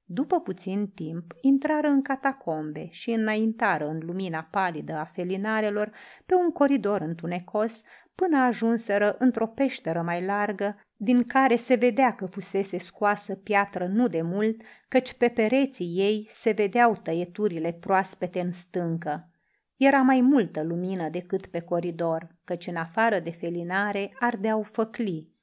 După 0.08 0.40
puțin 0.40 0.88
timp, 0.88 1.34
intrară 1.42 1.88
în 1.88 2.02
catacombe 2.02 2.88
și 2.90 3.12
înaintară 3.12 3.88
în 3.88 4.00
lumina 4.06 4.48
palidă 4.52 4.94
a 4.94 5.04
felinarelor 5.04 5.92
pe 6.26 6.36
un 6.36 6.52
coridor 6.52 7.02
întunecos 7.02 7.82
până 8.16 8.38
ajunseră 8.38 9.16
într-o 9.20 9.48
peșteră 9.48 10.02
mai 10.02 10.26
largă, 10.26 10.80
din 10.98 11.24
care 11.24 11.56
se 11.56 11.76
vedea 11.76 12.16
că 12.16 12.26
fusese 12.26 12.78
scoasă 12.78 13.36
piatră 13.36 13.88
nu 13.88 14.08
de 14.08 14.22
mult, 14.22 14.62
căci 14.88 15.14
pe 15.14 15.28
pereții 15.28 15.94
ei 15.96 16.28
se 16.30 16.52
vedeau 16.52 16.96
tăieturile 17.04 17.72
proaspete 17.72 18.40
în 18.40 18.52
stâncă. 18.52 19.30
Era 19.78 20.02
mai 20.02 20.22
multă 20.22 20.64
lumină 20.64 21.10
decât 21.10 21.46
pe 21.46 21.60
coridor, 21.60 22.36
căci 22.44 22.68
în 22.68 22.76
afară 22.76 23.20
de 23.20 23.32
felinare 23.32 24.14
ardeau 24.20 24.62
făclii. 24.62 25.34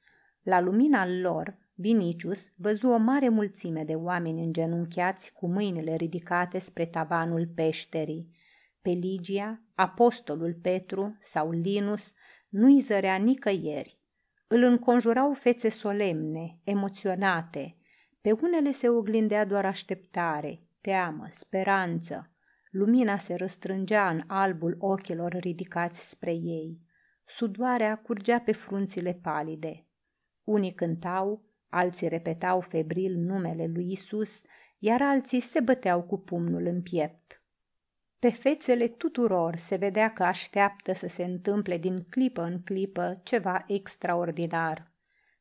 La 0.43 0.59
lumina 0.59 1.07
lor, 1.07 1.57
Vinicius 1.83 2.51
văzu 2.55 2.87
o 2.87 2.97
mare 2.97 3.29
mulțime 3.29 3.83
de 3.83 3.93
oameni 3.93 4.43
îngenunchiați 4.43 5.33
cu 5.33 5.47
mâinile 5.47 5.95
ridicate 5.95 6.59
spre 6.59 6.85
tavanul 6.85 7.47
peșterii. 7.55 8.35
Pe 8.81 8.89
Ligia, 8.89 9.61
apostolul 9.75 10.53
Petru 10.61 11.17
sau 11.21 11.51
Linus 11.51 12.13
nu-i 12.49 12.79
zărea 12.79 13.15
nicăieri. 13.15 13.99
Îl 14.47 14.63
înconjurau 14.63 15.33
fețe 15.33 15.69
solemne, 15.69 16.59
emoționate. 16.63 17.77
Pe 18.21 18.31
unele 18.31 18.71
se 18.71 18.89
oglindea 18.89 19.45
doar 19.45 19.65
așteptare, 19.65 20.61
teamă, 20.81 21.27
speranță. 21.29 22.31
Lumina 22.71 23.17
se 23.17 23.35
răstrângea 23.35 24.09
în 24.09 24.21
albul 24.27 24.75
ochilor 24.79 25.31
ridicați 25.31 26.09
spre 26.09 26.31
ei. 26.31 26.79
Sudoarea 27.25 27.97
curgea 27.97 28.39
pe 28.39 28.51
frunțile 28.51 29.19
palide. 29.21 29.85
Unii 30.43 30.73
cântau, 30.73 31.51
alții 31.73 32.07
repetau 32.07 32.59
febril 32.59 33.15
numele 33.15 33.69
lui 33.73 33.91
Isus, 33.91 34.41
iar 34.79 35.01
alții 35.01 35.39
se 35.39 35.59
băteau 35.59 36.01
cu 36.01 36.17
pumnul 36.17 36.65
în 36.65 36.81
piept. 36.81 37.41
Pe 38.19 38.29
fețele 38.29 38.87
tuturor 38.87 39.55
se 39.55 39.75
vedea 39.75 40.13
că 40.13 40.23
așteaptă 40.23 40.93
să 40.93 41.07
se 41.07 41.23
întâmple 41.23 41.77
din 41.77 42.05
clipă 42.09 42.41
în 42.41 42.61
clipă 42.61 43.19
ceva 43.23 43.63
extraordinar. 43.67 44.91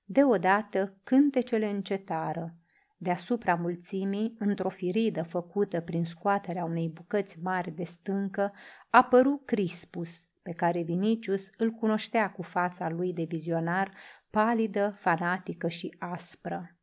Deodată 0.04 0.96
cântecele 1.04 1.66
încetară. 1.66 2.54
Deasupra 2.96 3.54
mulțimii, 3.54 4.36
într-o 4.38 4.68
firidă 4.68 5.22
făcută 5.22 5.80
prin 5.80 6.04
scoaterea 6.04 6.64
unei 6.64 6.88
bucăți 6.88 7.38
mari 7.42 7.70
de 7.70 7.84
stâncă, 7.84 8.52
apăru 8.90 9.42
Crispus, 9.44 10.28
pe 10.42 10.52
care 10.52 10.82
Vinicius 10.82 11.50
îl 11.56 11.70
cunoștea 11.70 12.30
cu 12.30 12.42
fața 12.42 12.90
lui 12.90 13.12
de 13.12 13.22
vizionar, 13.22 13.92
palidă, 14.32 14.94
fanatică 14.98 15.68
și 15.68 15.96
aspră. 15.98 16.76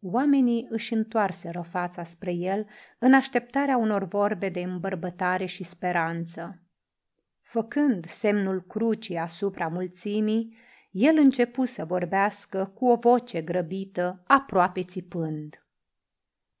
Oamenii 0.00 0.66
își 0.70 0.92
întoarseră 0.92 1.66
fața 1.70 2.04
spre 2.04 2.32
el 2.32 2.66
în 2.98 3.14
așteptarea 3.14 3.76
unor 3.76 4.04
vorbe 4.04 4.48
de 4.48 4.60
îmbărbătare 4.60 5.44
și 5.44 5.62
speranță. 5.62 6.62
Făcând 7.42 8.08
semnul 8.08 8.60
crucii 8.60 9.16
asupra 9.16 9.68
mulțimii, 9.68 10.56
el 10.90 11.16
începu 11.16 11.64
să 11.64 11.84
vorbească 11.84 12.72
cu 12.74 12.86
o 12.86 12.96
voce 12.96 13.42
grăbită, 13.42 14.22
aproape 14.26 14.82
țipând. 14.82 15.64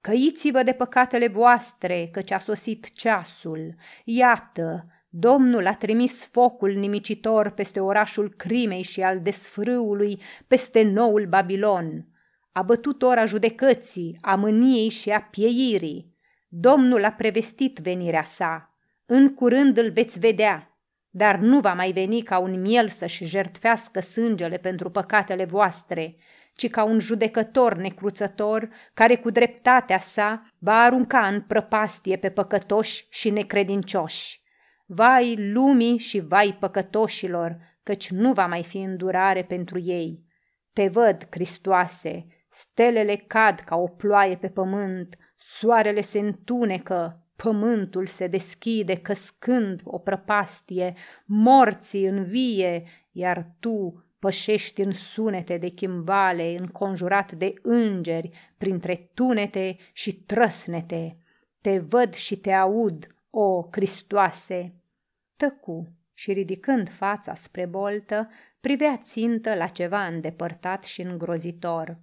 Căiți-vă 0.00 0.62
de 0.62 0.72
păcatele 0.72 1.28
voastre, 1.28 2.08
căci 2.12 2.30
a 2.30 2.38
sosit 2.38 2.92
ceasul. 2.92 3.74
Iată, 4.04 4.86
Domnul 5.16 5.66
a 5.66 5.74
trimis 5.74 6.24
focul 6.24 6.72
nimicitor 6.72 7.50
peste 7.50 7.80
orașul 7.80 8.34
crimei 8.36 8.82
și 8.82 9.02
al 9.02 9.20
desfrâului, 9.20 10.20
peste 10.46 10.82
noul 10.82 11.26
Babilon. 11.26 12.06
A 12.52 12.62
bătut 12.62 13.02
ora 13.02 13.24
judecății, 13.24 14.18
a 14.20 14.34
mâniei 14.34 14.88
și 14.88 15.10
a 15.10 15.20
pieirii. 15.20 16.14
Domnul 16.48 17.04
a 17.04 17.10
prevestit 17.10 17.78
venirea 17.78 18.22
sa. 18.22 18.76
În 19.06 19.34
curând 19.34 19.76
îl 19.76 19.90
veți 19.90 20.18
vedea, 20.18 20.78
dar 21.10 21.36
nu 21.36 21.60
va 21.60 21.74
mai 21.74 21.92
veni 21.92 22.22
ca 22.22 22.38
un 22.38 22.60
miel 22.60 22.88
să-și 22.88 23.24
jertfească 23.24 24.00
sângele 24.00 24.56
pentru 24.56 24.90
păcatele 24.90 25.44
voastre, 25.44 26.16
ci 26.54 26.70
ca 26.70 26.84
un 26.84 26.98
judecător 26.98 27.76
necruțător 27.76 28.68
care 28.94 29.16
cu 29.16 29.30
dreptatea 29.30 29.98
sa 29.98 30.52
va 30.58 30.78
arunca 30.78 31.26
în 31.26 31.40
prăpastie 31.40 32.16
pe 32.16 32.30
păcătoși 32.30 33.06
și 33.10 33.30
necredincioși. 33.30 34.42
Vai 34.86 35.52
lumii 35.52 35.98
și 35.98 36.20
vai 36.20 36.56
păcătoșilor, 36.60 37.56
căci 37.82 38.10
nu 38.10 38.32
va 38.32 38.46
mai 38.46 38.62
fi 38.62 38.78
îndurare 38.78 39.44
pentru 39.44 39.78
ei. 39.78 40.24
Te 40.72 40.88
văd, 40.88 41.26
Cristoase, 41.30 42.26
stelele 42.50 43.16
cad 43.16 43.60
ca 43.60 43.76
o 43.76 43.86
ploaie 43.86 44.36
pe 44.36 44.48
pământ, 44.48 45.16
soarele 45.36 46.00
se 46.00 46.18
întunecă, 46.18 47.24
pământul 47.36 48.06
se 48.06 48.26
deschide 48.26 48.96
căscând 48.96 49.80
o 49.84 49.98
prăpastie, 49.98 50.94
morții 51.24 52.04
învie, 52.06 52.84
iar 53.12 53.50
tu 53.60 54.04
pășești 54.18 54.80
în 54.80 54.92
sunete 54.92 55.56
de 55.56 55.68
chimbale, 55.68 56.56
înconjurat 56.58 57.32
de 57.32 57.54
îngeri, 57.62 58.30
printre 58.58 59.10
tunete 59.14 59.76
și 59.92 60.14
trăsnete. 60.14 61.18
Te 61.60 61.78
văd 61.78 62.14
și 62.14 62.36
te 62.36 62.52
aud, 62.52 63.13
o, 63.36 63.62
Cristoase! 63.62 64.74
Tăcu 65.36 65.92
și 66.12 66.32
ridicând 66.32 66.90
fața 66.90 67.34
spre 67.34 67.66
boltă, 67.66 68.30
privea 68.60 68.96
țintă 68.96 69.54
la 69.54 69.66
ceva 69.66 70.06
îndepărtat 70.06 70.84
și 70.84 71.00
îngrozitor. 71.00 71.98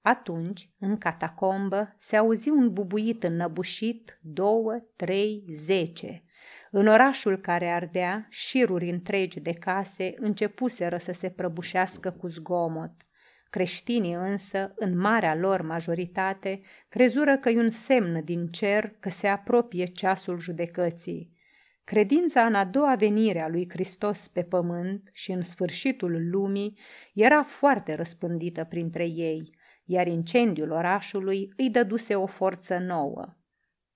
Atunci, 0.00 0.70
în 0.78 0.98
catacombă, 0.98 1.94
se 1.98 2.16
auzi 2.16 2.48
un 2.48 2.72
bubuit 2.72 3.22
înnăbușit, 3.22 4.18
două, 4.22 4.82
trei, 4.96 5.44
zece. 5.50 6.22
În 6.70 6.86
orașul 6.86 7.36
care 7.36 7.66
ardea, 7.66 8.26
șiruri 8.30 8.90
întregi 8.90 9.40
de 9.40 9.52
case 9.52 10.14
începuseră 10.16 10.96
să 10.96 11.12
se 11.12 11.30
prăbușească 11.30 12.10
cu 12.10 12.26
zgomot. 12.26 13.03
Creștinii 13.54 14.12
însă, 14.12 14.72
în 14.76 14.98
marea 14.98 15.34
lor 15.34 15.62
majoritate, 15.62 16.60
crezură 16.88 17.38
că 17.38 17.48
e 17.48 17.58
un 17.58 17.70
semn 17.70 18.24
din 18.24 18.46
cer 18.46 18.96
că 19.00 19.10
se 19.10 19.26
apropie 19.26 19.84
ceasul 19.84 20.38
judecății. 20.38 21.32
Credința 21.84 22.46
în 22.46 22.54
a 22.54 22.64
doua 22.64 22.94
venire 22.94 23.40
a 23.40 23.48
lui 23.48 23.68
Hristos 23.68 24.28
pe 24.28 24.42
pământ 24.42 25.10
și 25.12 25.32
în 25.32 25.42
sfârșitul 25.42 26.28
lumii 26.30 26.78
era 27.14 27.42
foarte 27.42 27.94
răspândită 27.94 28.64
printre 28.64 29.06
ei, 29.06 29.54
iar 29.84 30.06
incendiul 30.06 30.70
orașului 30.70 31.52
îi 31.56 31.70
dăduse 31.70 32.14
o 32.14 32.26
forță 32.26 32.78
nouă. 32.78 33.36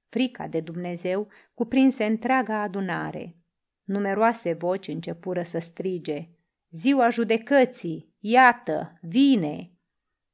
Frica 0.09 0.47
de 0.47 0.61
Dumnezeu 0.61 1.29
cuprinse 1.55 2.05
întreaga 2.05 2.62
adunare. 2.62 3.37
Numeroase 3.85 4.53
voci 4.53 4.88
începură 4.88 5.42
să 5.42 5.59
strige, 5.59 6.29
Ziua 6.71 7.09
judecății, 7.09 8.08
iată, 8.18 8.98
vine! 9.02 9.72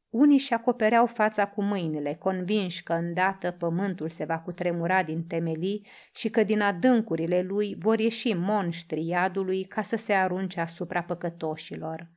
Unii 0.09 0.39
și 0.39 0.55
acopereau 0.55 1.07
fața 1.07 1.47
cu 1.47 1.63
mâinile, 1.63 2.15
convinși 2.15 2.83
că 2.83 2.93
îndată 2.93 3.51
pământul 3.51 4.09
se 4.09 4.25
va 4.25 4.39
cutremura 4.39 5.03
din 5.03 5.27
temelii 5.27 5.87
și 6.13 6.31
că 6.31 6.43
din 6.43 6.61
adâncurile 6.61 7.43
lui 7.43 7.77
vor 7.79 7.99
ieși 7.99 8.33
monștri 8.33 9.07
iadului 9.07 9.65
ca 9.65 9.83
să 9.83 9.97
se 9.97 10.13
arunce 10.13 10.61
asupra 10.61 11.03
păcătoșilor. 11.03 12.11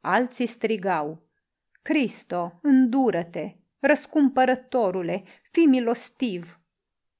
Alții 0.00 0.46
strigau, 0.46 1.28
Cristo, 1.82 2.58
îndură-te! 2.62 3.56
Răscumpărătorule, 3.78 5.22
fi 5.50 5.60
milostiv! 5.60 6.60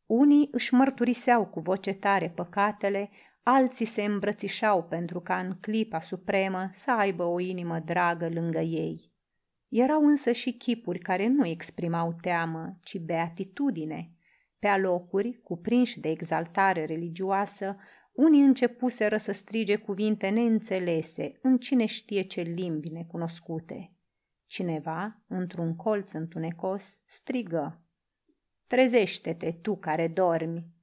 Unii 0.06 0.48
își 0.52 0.74
mărturiseau 0.74 1.46
cu 1.46 1.60
voce 1.60 1.92
tare 1.92 2.28
păcatele, 2.28 3.10
alții 3.42 3.86
se 3.86 4.02
îmbrățișau 4.02 4.84
pentru 4.84 5.20
ca 5.20 5.38
în 5.38 5.56
clipa 5.60 6.00
supremă 6.00 6.70
să 6.72 6.90
aibă 6.90 7.24
o 7.24 7.40
inimă 7.40 7.78
dragă 7.78 8.28
lângă 8.28 8.58
ei. 8.58 9.12
Erau 9.68 10.06
însă 10.06 10.32
și 10.32 10.52
chipuri 10.52 10.98
care 10.98 11.26
nu 11.26 11.46
exprimau 11.46 12.16
teamă, 12.20 12.78
ci 12.82 12.98
beatitudine. 12.98 14.10
Pe 14.58 14.66
alocuri, 14.66 15.40
cuprinși 15.42 16.00
de 16.00 16.08
exaltare 16.08 16.84
religioasă, 16.84 17.76
unii 18.12 18.40
începuseră 18.40 19.16
să 19.16 19.32
strige 19.32 19.76
cuvinte 19.76 20.28
neînțelese 20.28 21.38
în 21.42 21.58
cine 21.58 21.86
știe 21.86 22.22
ce 22.22 22.40
limbi 22.40 22.88
necunoscute. 22.88 23.92
Cineva, 24.46 25.22
într-un 25.26 25.76
colț 25.76 26.12
întunecos, 26.12 27.00
strigă. 27.06 27.84
Trezește-te, 28.66 29.52
tu 29.52 29.76
care 29.76 30.08
dormi! 30.08 30.79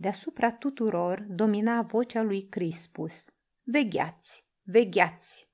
Deasupra 0.00 0.52
tuturor 0.52 1.26
domina 1.28 1.82
vocea 1.82 2.22
lui 2.22 2.48
Crispus. 2.48 3.24
Vegheați, 3.62 4.46
vegheați! 4.62 5.50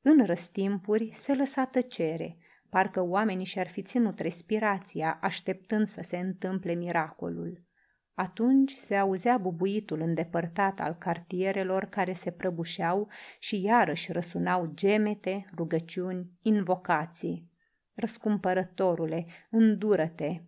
În 0.00 0.26
răstimpuri 0.26 1.10
se 1.14 1.34
lăsa 1.34 1.64
tăcere, 1.64 2.36
parcă 2.68 3.00
oamenii 3.00 3.44
și-ar 3.44 3.68
fi 3.68 3.82
ținut 3.82 4.18
respirația, 4.18 5.18
așteptând 5.22 5.86
să 5.86 6.00
se 6.02 6.16
întâmple 6.18 6.74
miracolul. 6.74 7.62
Atunci 8.14 8.72
se 8.72 8.96
auzea 8.96 9.38
bubuitul 9.38 10.00
îndepărtat 10.00 10.80
al 10.80 10.94
cartierelor 10.94 11.84
care 11.84 12.12
se 12.12 12.30
prăbușeau 12.30 13.08
și 13.38 13.62
iarăși 13.62 14.12
răsunau 14.12 14.70
gemete, 14.74 15.44
rugăciuni, 15.56 16.30
invocații. 16.42 17.50
Răscumpărătorule, 17.94 19.26
îndură-te! 19.50 20.40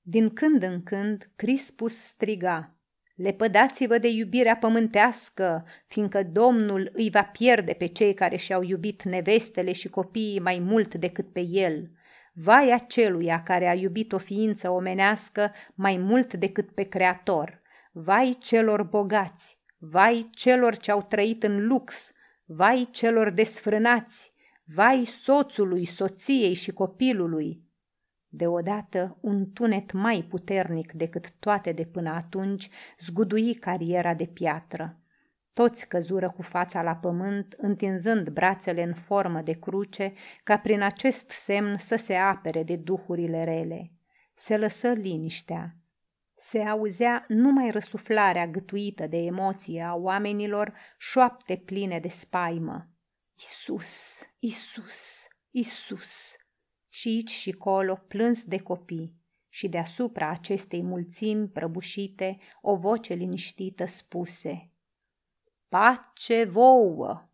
Din 0.00 0.30
când 0.30 0.62
în 0.62 0.82
când, 0.82 1.30
Crispus 1.36 1.96
striga, 1.96 2.75
Lepădați-vă 3.16 3.98
de 3.98 4.08
iubirea 4.08 4.56
pământească, 4.56 5.64
fiindcă 5.86 6.22
Domnul 6.22 6.90
îi 6.92 7.10
va 7.10 7.22
pierde 7.22 7.72
pe 7.72 7.86
cei 7.86 8.14
care 8.14 8.36
și-au 8.36 8.62
iubit 8.62 9.02
nevestele 9.02 9.72
și 9.72 9.88
copiii 9.88 10.40
mai 10.40 10.58
mult 10.58 10.94
decât 10.94 11.32
pe 11.32 11.40
el. 11.40 11.90
Vai 12.32 12.72
aceluia 12.72 13.42
care 13.42 13.68
a 13.68 13.74
iubit 13.74 14.12
o 14.12 14.18
ființă 14.18 14.70
omenească 14.70 15.52
mai 15.74 15.96
mult 15.96 16.34
decât 16.34 16.70
pe 16.70 16.82
Creator. 16.82 17.60
Vai 17.92 18.36
celor 18.40 18.82
bogați, 18.82 19.58
vai 19.78 20.30
celor 20.34 20.76
ce 20.76 20.90
au 20.90 21.02
trăit 21.02 21.42
în 21.42 21.66
lux, 21.66 22.12
vai 22.44 22.88
celor 22.90 23.30
desfrânați, 23.30 24.32
vai 24.64 25.04
soțului, 25.04 25.84
soției 25.84 26.54
și 26.54 26.72
copilului. 26.72 27.65
Deodată 28.36 29.16
un 29.20 29.52
tunet 29.52 29.92
mai 29.92 30.26
puternic 30.28 30.92
decât 30.92 31.32
toate 31.38 31.72
de 31.72 31.84
până 31.84 32.10
atunci 32.10 32.68
zgudui 33.00 33.54
cariera 33.54 34.14
de 34.14 34.24
piatră. 34.24 34.98
Toți 35.52 35.88
căzură 35.88 36.30
cu 36.30 36.42
fața 36.42 36.82
la 36.82 36.94
pământ, 36.94 37.54
întinzând 37.56 38.28
brațele 38.28 38.82
în 38.82 38.94
formă 38.94 39.40
de 39.40 39.52
cruce, 39.52 40.12
ca 40.44 40.58
prin 40.58 40.82
acest 40.82 41.30
semn 41.30 41.78
să 41.78 41.96
se 41.96 42.14
apere 42.14 42.62
de 42.62 42.76
duhurile 42.76 43.44
rele. 43.44 43.92
Se 44.34 44.56
lăsă 44.56 44.88
liniștea. 44.88 45.76
Se 46.36 46.62
auzea 46.62 47.24
numai 47.28 47.70
răsuflarea 47.70 48.46
gătuită 48.46 49.06
de 49.06 49.16
emoție 49.16 49.82
a 49.82 49.94
oamenilor, 49.94 50.72
șoapte 50.98 51.62
pline 51.64 51.98
de 51.98 52.08
spaimă. 52.08 52.88
Isus, 53.34 54.20
Isus, 54.38 55.28
Isus! 55.50 56.36
Și 56.96 57.08
aici 57.08 57.30
și 57.30 57.52
colo 57.52 57.94
plâns 58.08 58.44
de 58.44 58.58
copii 58.58 59.14
și 59.48 59.68
deasupra 59.68 60.30
acestei 60.30 60.82
mulțimi 60.82 61.48
prăbușite 61.48 62.38
o 62.60 62.76
voce 62.76 63.14
liniștită 63.14 63.86
spuse– 63.86 64.60
Pace 65.68 66.44
vouă! 66.44 67.28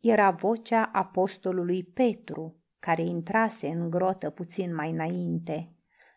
Era 0.00 0.30
vocea 0.30 0.90
apostolului 0.92 1.84
Petru, 1.84 2.56
care 2.78 3.02
intrase 3.02 3.68
în 3.68 3.90
grotă 3.90 4.30
puțin 4.30 4.74
mai 4.74 4.90
înainte. 4.90 5.70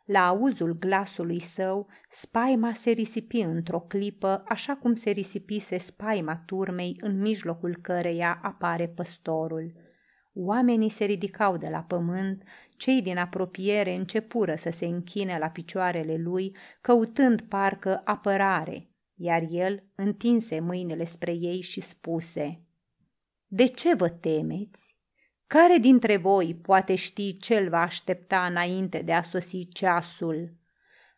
La 0.06 0.28
auzul 0.28 0.74
glasului 0.74 1.40
său, 1.40 1.88
spaima 2.10 2.74
se 2.74 2.92
risipi 2.92 3.40
într-o 3.40 3.80
clipă, 3.80 4.44
așa 4.48 4.76
cum 4.76 4.96
se 4.96 5.10
risipise 5.10 5.78
spaima 5.78 6.44
turmei 6.46 6.98
în 7.00 7.20
mijlocul 7.20 7.78
căreia 7.82 8.40
apare 8.44 8.88
păstorul. 8.88 9.74
Oamenii 10.42 10.90
se 10.90 11.06
ridicau 11.06 11.58
de 11.58 11.70
la 11.70 11.80
pământ, 11.80 12.44
cei 12.78 13.02
din 13.02 13.18
apropiere 13.18 13.96
începură 13.96 14.56
să 14.56 14.70
se 14.70 14.86
închine 14.86 15.38
la 15.38 15.48
picioarele 15.48 16.18
lui, 16.18 16.56
căutând 16.82 17.42
parcă 17.42 18.02
apărare, 18.06 18.90
iar 19.16 19.48
el 19.50 19.84
întinse 19.96 20.60
mâinile 20.60 21.06
spre 21.06 21.34
ei 21.34 21.62
și 21.62 21.82
spuse, 21.82 22.62
De 23.48 23.66
ce 23.66 23.94
vă 23.94 24.10
temeți? 24.10 24.98
Care 25.48 25.78
dintre 25.78 26.18
voi 26.18 26.56
poate 26.62 26.96
ști 26.96 27.38
ce 27.38 27.68
va 27.70 27.82
aștepta 27.82 28.46
înainte 28.46 29.02
de 29.02 29.14
a 29.14 29.22
sosi 29.22 29.68
ceasul? 29.68 30.54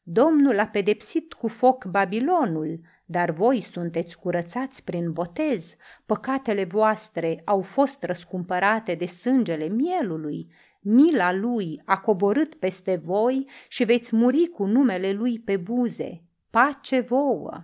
Domnul 0.04 0.60
a 0.60 0.68
pedepsit 0.68 1.34
cu 1.34 1.48
foc 1.48 1.86
Babilonul, 1.86 2.82
dar 3.12 3.32
voi 3.32 3.62
sunteți 3.62 4.20
curățați 4.20 4.84
prin 4.84 5.12
botez, 5.12 5.76
păcatele 6.06 6.64
voastre 6.64 7.42
au 7.46 7.62
fost 7.62 8.04
răscumpărate 8.04 8.96
de 8.96 9.06
sângele 9.06 9.68
mielului, 9.68 10.52
mila 10.82 11.34
lui 11.34 11.82
a 11.86 12.00
coborât 12.00 12.56
peste 12.56 12.96
voi 12.96 13.50
și 13.68 13.84
veți 13.84 14.16
muri 14.16 14.46
cu 14.46 14.66
numele 14.66 15.12
lui 15.12 15.40
pe 15.40 15.58
buze. 15.58 16.24
Pace 16.50 17.00
vouă! 17.00 17.64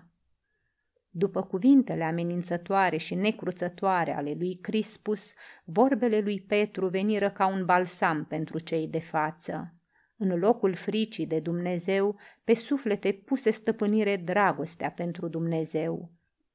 După 1.10 1.44
cuvintele 1.44 2.04
amenințătoare 2.04 2.98
și 2.98 3.16
necruțătoare 3.16 4.16
ale 4.16 4.36
lui 4.40 4.56
Crispus, 4.56 5.34
vorbele 5.64 6.20
lui 6.20 6.42
Petru 6.42 6.88
veniră 6.88 7.30
ca 7.30 7.48
un 7.48 7.66
balsam 7.66 8.26
pentru 8.26 8.60
cei 8.60 8.88
de 8.88 9.00
față. 9.00 9.77
În 10.17 10.39
locul 10.39 10.75
fricii 10.75 11.25
de 11.25 11.39
Dumnezeu, 11.39 12.15
pe 12.43 12.53
suflete 12.53 13.12
puse 13.12 13.51
stăpânire 13.51 14.15
dragostea 14.15 14.91
pentru 14.91 15.27
Dumnezeu. 15.27 16.12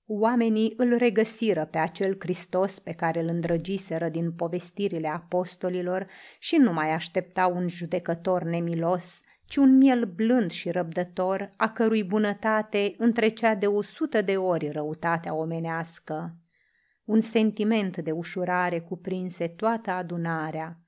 Oamenii 0.07 0.75
îl 0.77 0.97
regăsiră 0.97 1.65
pe 1.65 1.79
acel 1.79 2.17
Hristos 2.19 2.79
pe 2.79 2.93
care 2.93 3.21
îl 3.21 3.29
îndrăgiseră 3.29 4.09
din 4.09 4.33
povestirile 4.33 5.09
apostolilor 5.09 6.07
și 6.39 6.57
nu 6.57 6.73
mai 6.73 6.91
așteptau 6.91 7.57
un 7.57 7.69
judecător 7.69 8.43
nemilos, 8.43 9.21
ci 9.45 9.57
un 9.57 9.77
miel 9.77 10.05
blând 10.05 10.51
și 10.51 10.71
răbdător, 10.71 11.53
a 11.57 11.69
cărui 11.69 12.05
bunătate 12.05 12.95
întrecea 12.99 13.55
de 13.55 13.67
o 13.67 13.83
sută 13.83 14.23
de 14.23 14.37
ori 14.37 14.71
răutatea 14.71 15.35
omenească. 15.35 16.37
Un 17.05 17.21
sentiment 17.21 17.97
de 17.97 18.11
ușurare 18.11 18.81
cuprinse 18.81 19.49
toată 19.49 19.91
adunarea. 19.91 20.79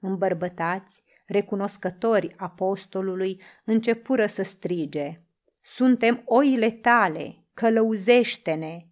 Îmbărbătați, 0.00 1.04
recunoscători 1.32 2.34
apostolului, 2.36 3.40
începură 3.64 4.26
să 4.26 4.42
strige, 4.42 5.20
Suntem 5.62 6.22
oile 6.24 6.70
tale, 6.70 7.44
călăuzește-ne! 7.54 8.86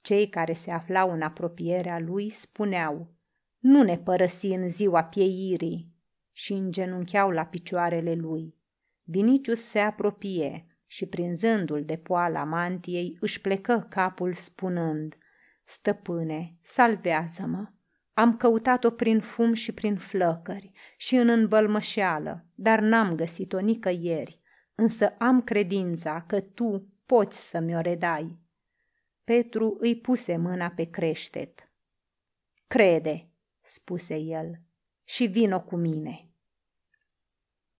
Cei 0.00 0.28
care 0.28 0.52
se 0.52 0.70
aflau 0.70 1.12
în 1.12 1.22
apropierea 1.22 1.98
lui 1.98 2.30
spuneau, 2.30 3.12
Nu 3.58 3.82
ne 3.82 3.98
părăsi 3.98 4.46
în 4.46 4.68
ziua 4.68 5.04
pieirii! 5.04 5.96
și 6.32 6.52
îngenuncheau 6.52 7.30
la 7.30 7.44
picioarele 7.44 8.14
lui. 8.14 8.54
Vinicius 9.02 9.64
se 9.64 9.78
apropie 9.78 10.66
și, 10.86 11.06
prinzându-l 11.06 11.84
de 11.84 11.96
poala 11.96 12.44
mantiei, 12.44 13.16
își 13.20 13.40
plecă 13.40 13.86
capul 13.90 14.34
spunând, 14.34 15.16
Stăpâne, 15.64 16.56
salvează-mă! 16.62 17.66
Am 18.18 18.36
căutat-o 18.36 18.90
prin 18.90 19.20
fum 19.20 19.52
și 19.52 19.72
prin 19.72 19.96
flăcări 19.96 20.72
și 20.96 21.16
în 21.16 21.28
învălmășeală, 21.28 22.44
dar 22.54 22.80
n-am 22.80 23.14
găsit-o 23.14 23.60
nicăieri, 23.60 24.40
însă 24.74 25.08
am 25.18 25.42
credința 25.42 26.24
că 26.26 26.40
tu 26.40 26.88
poți 27.06 27.48
să 27.48 27.58
mi-o 27.58 27.80
redai. 27.80 28.38
Petru 29.24 29.76
îi 29.80 30.00
puse 30.00 30.36
mâna 30.36 30.68
pe 30.70 30.84
creștet. 30.84 31.70
Crede, 32.66 33.28
spuse 33.62 34.16
el, 34.16 34.60
și 35.04 35.26
vino 35.26 35.60
cu 35.60 35.76
mine. 35.76 36.27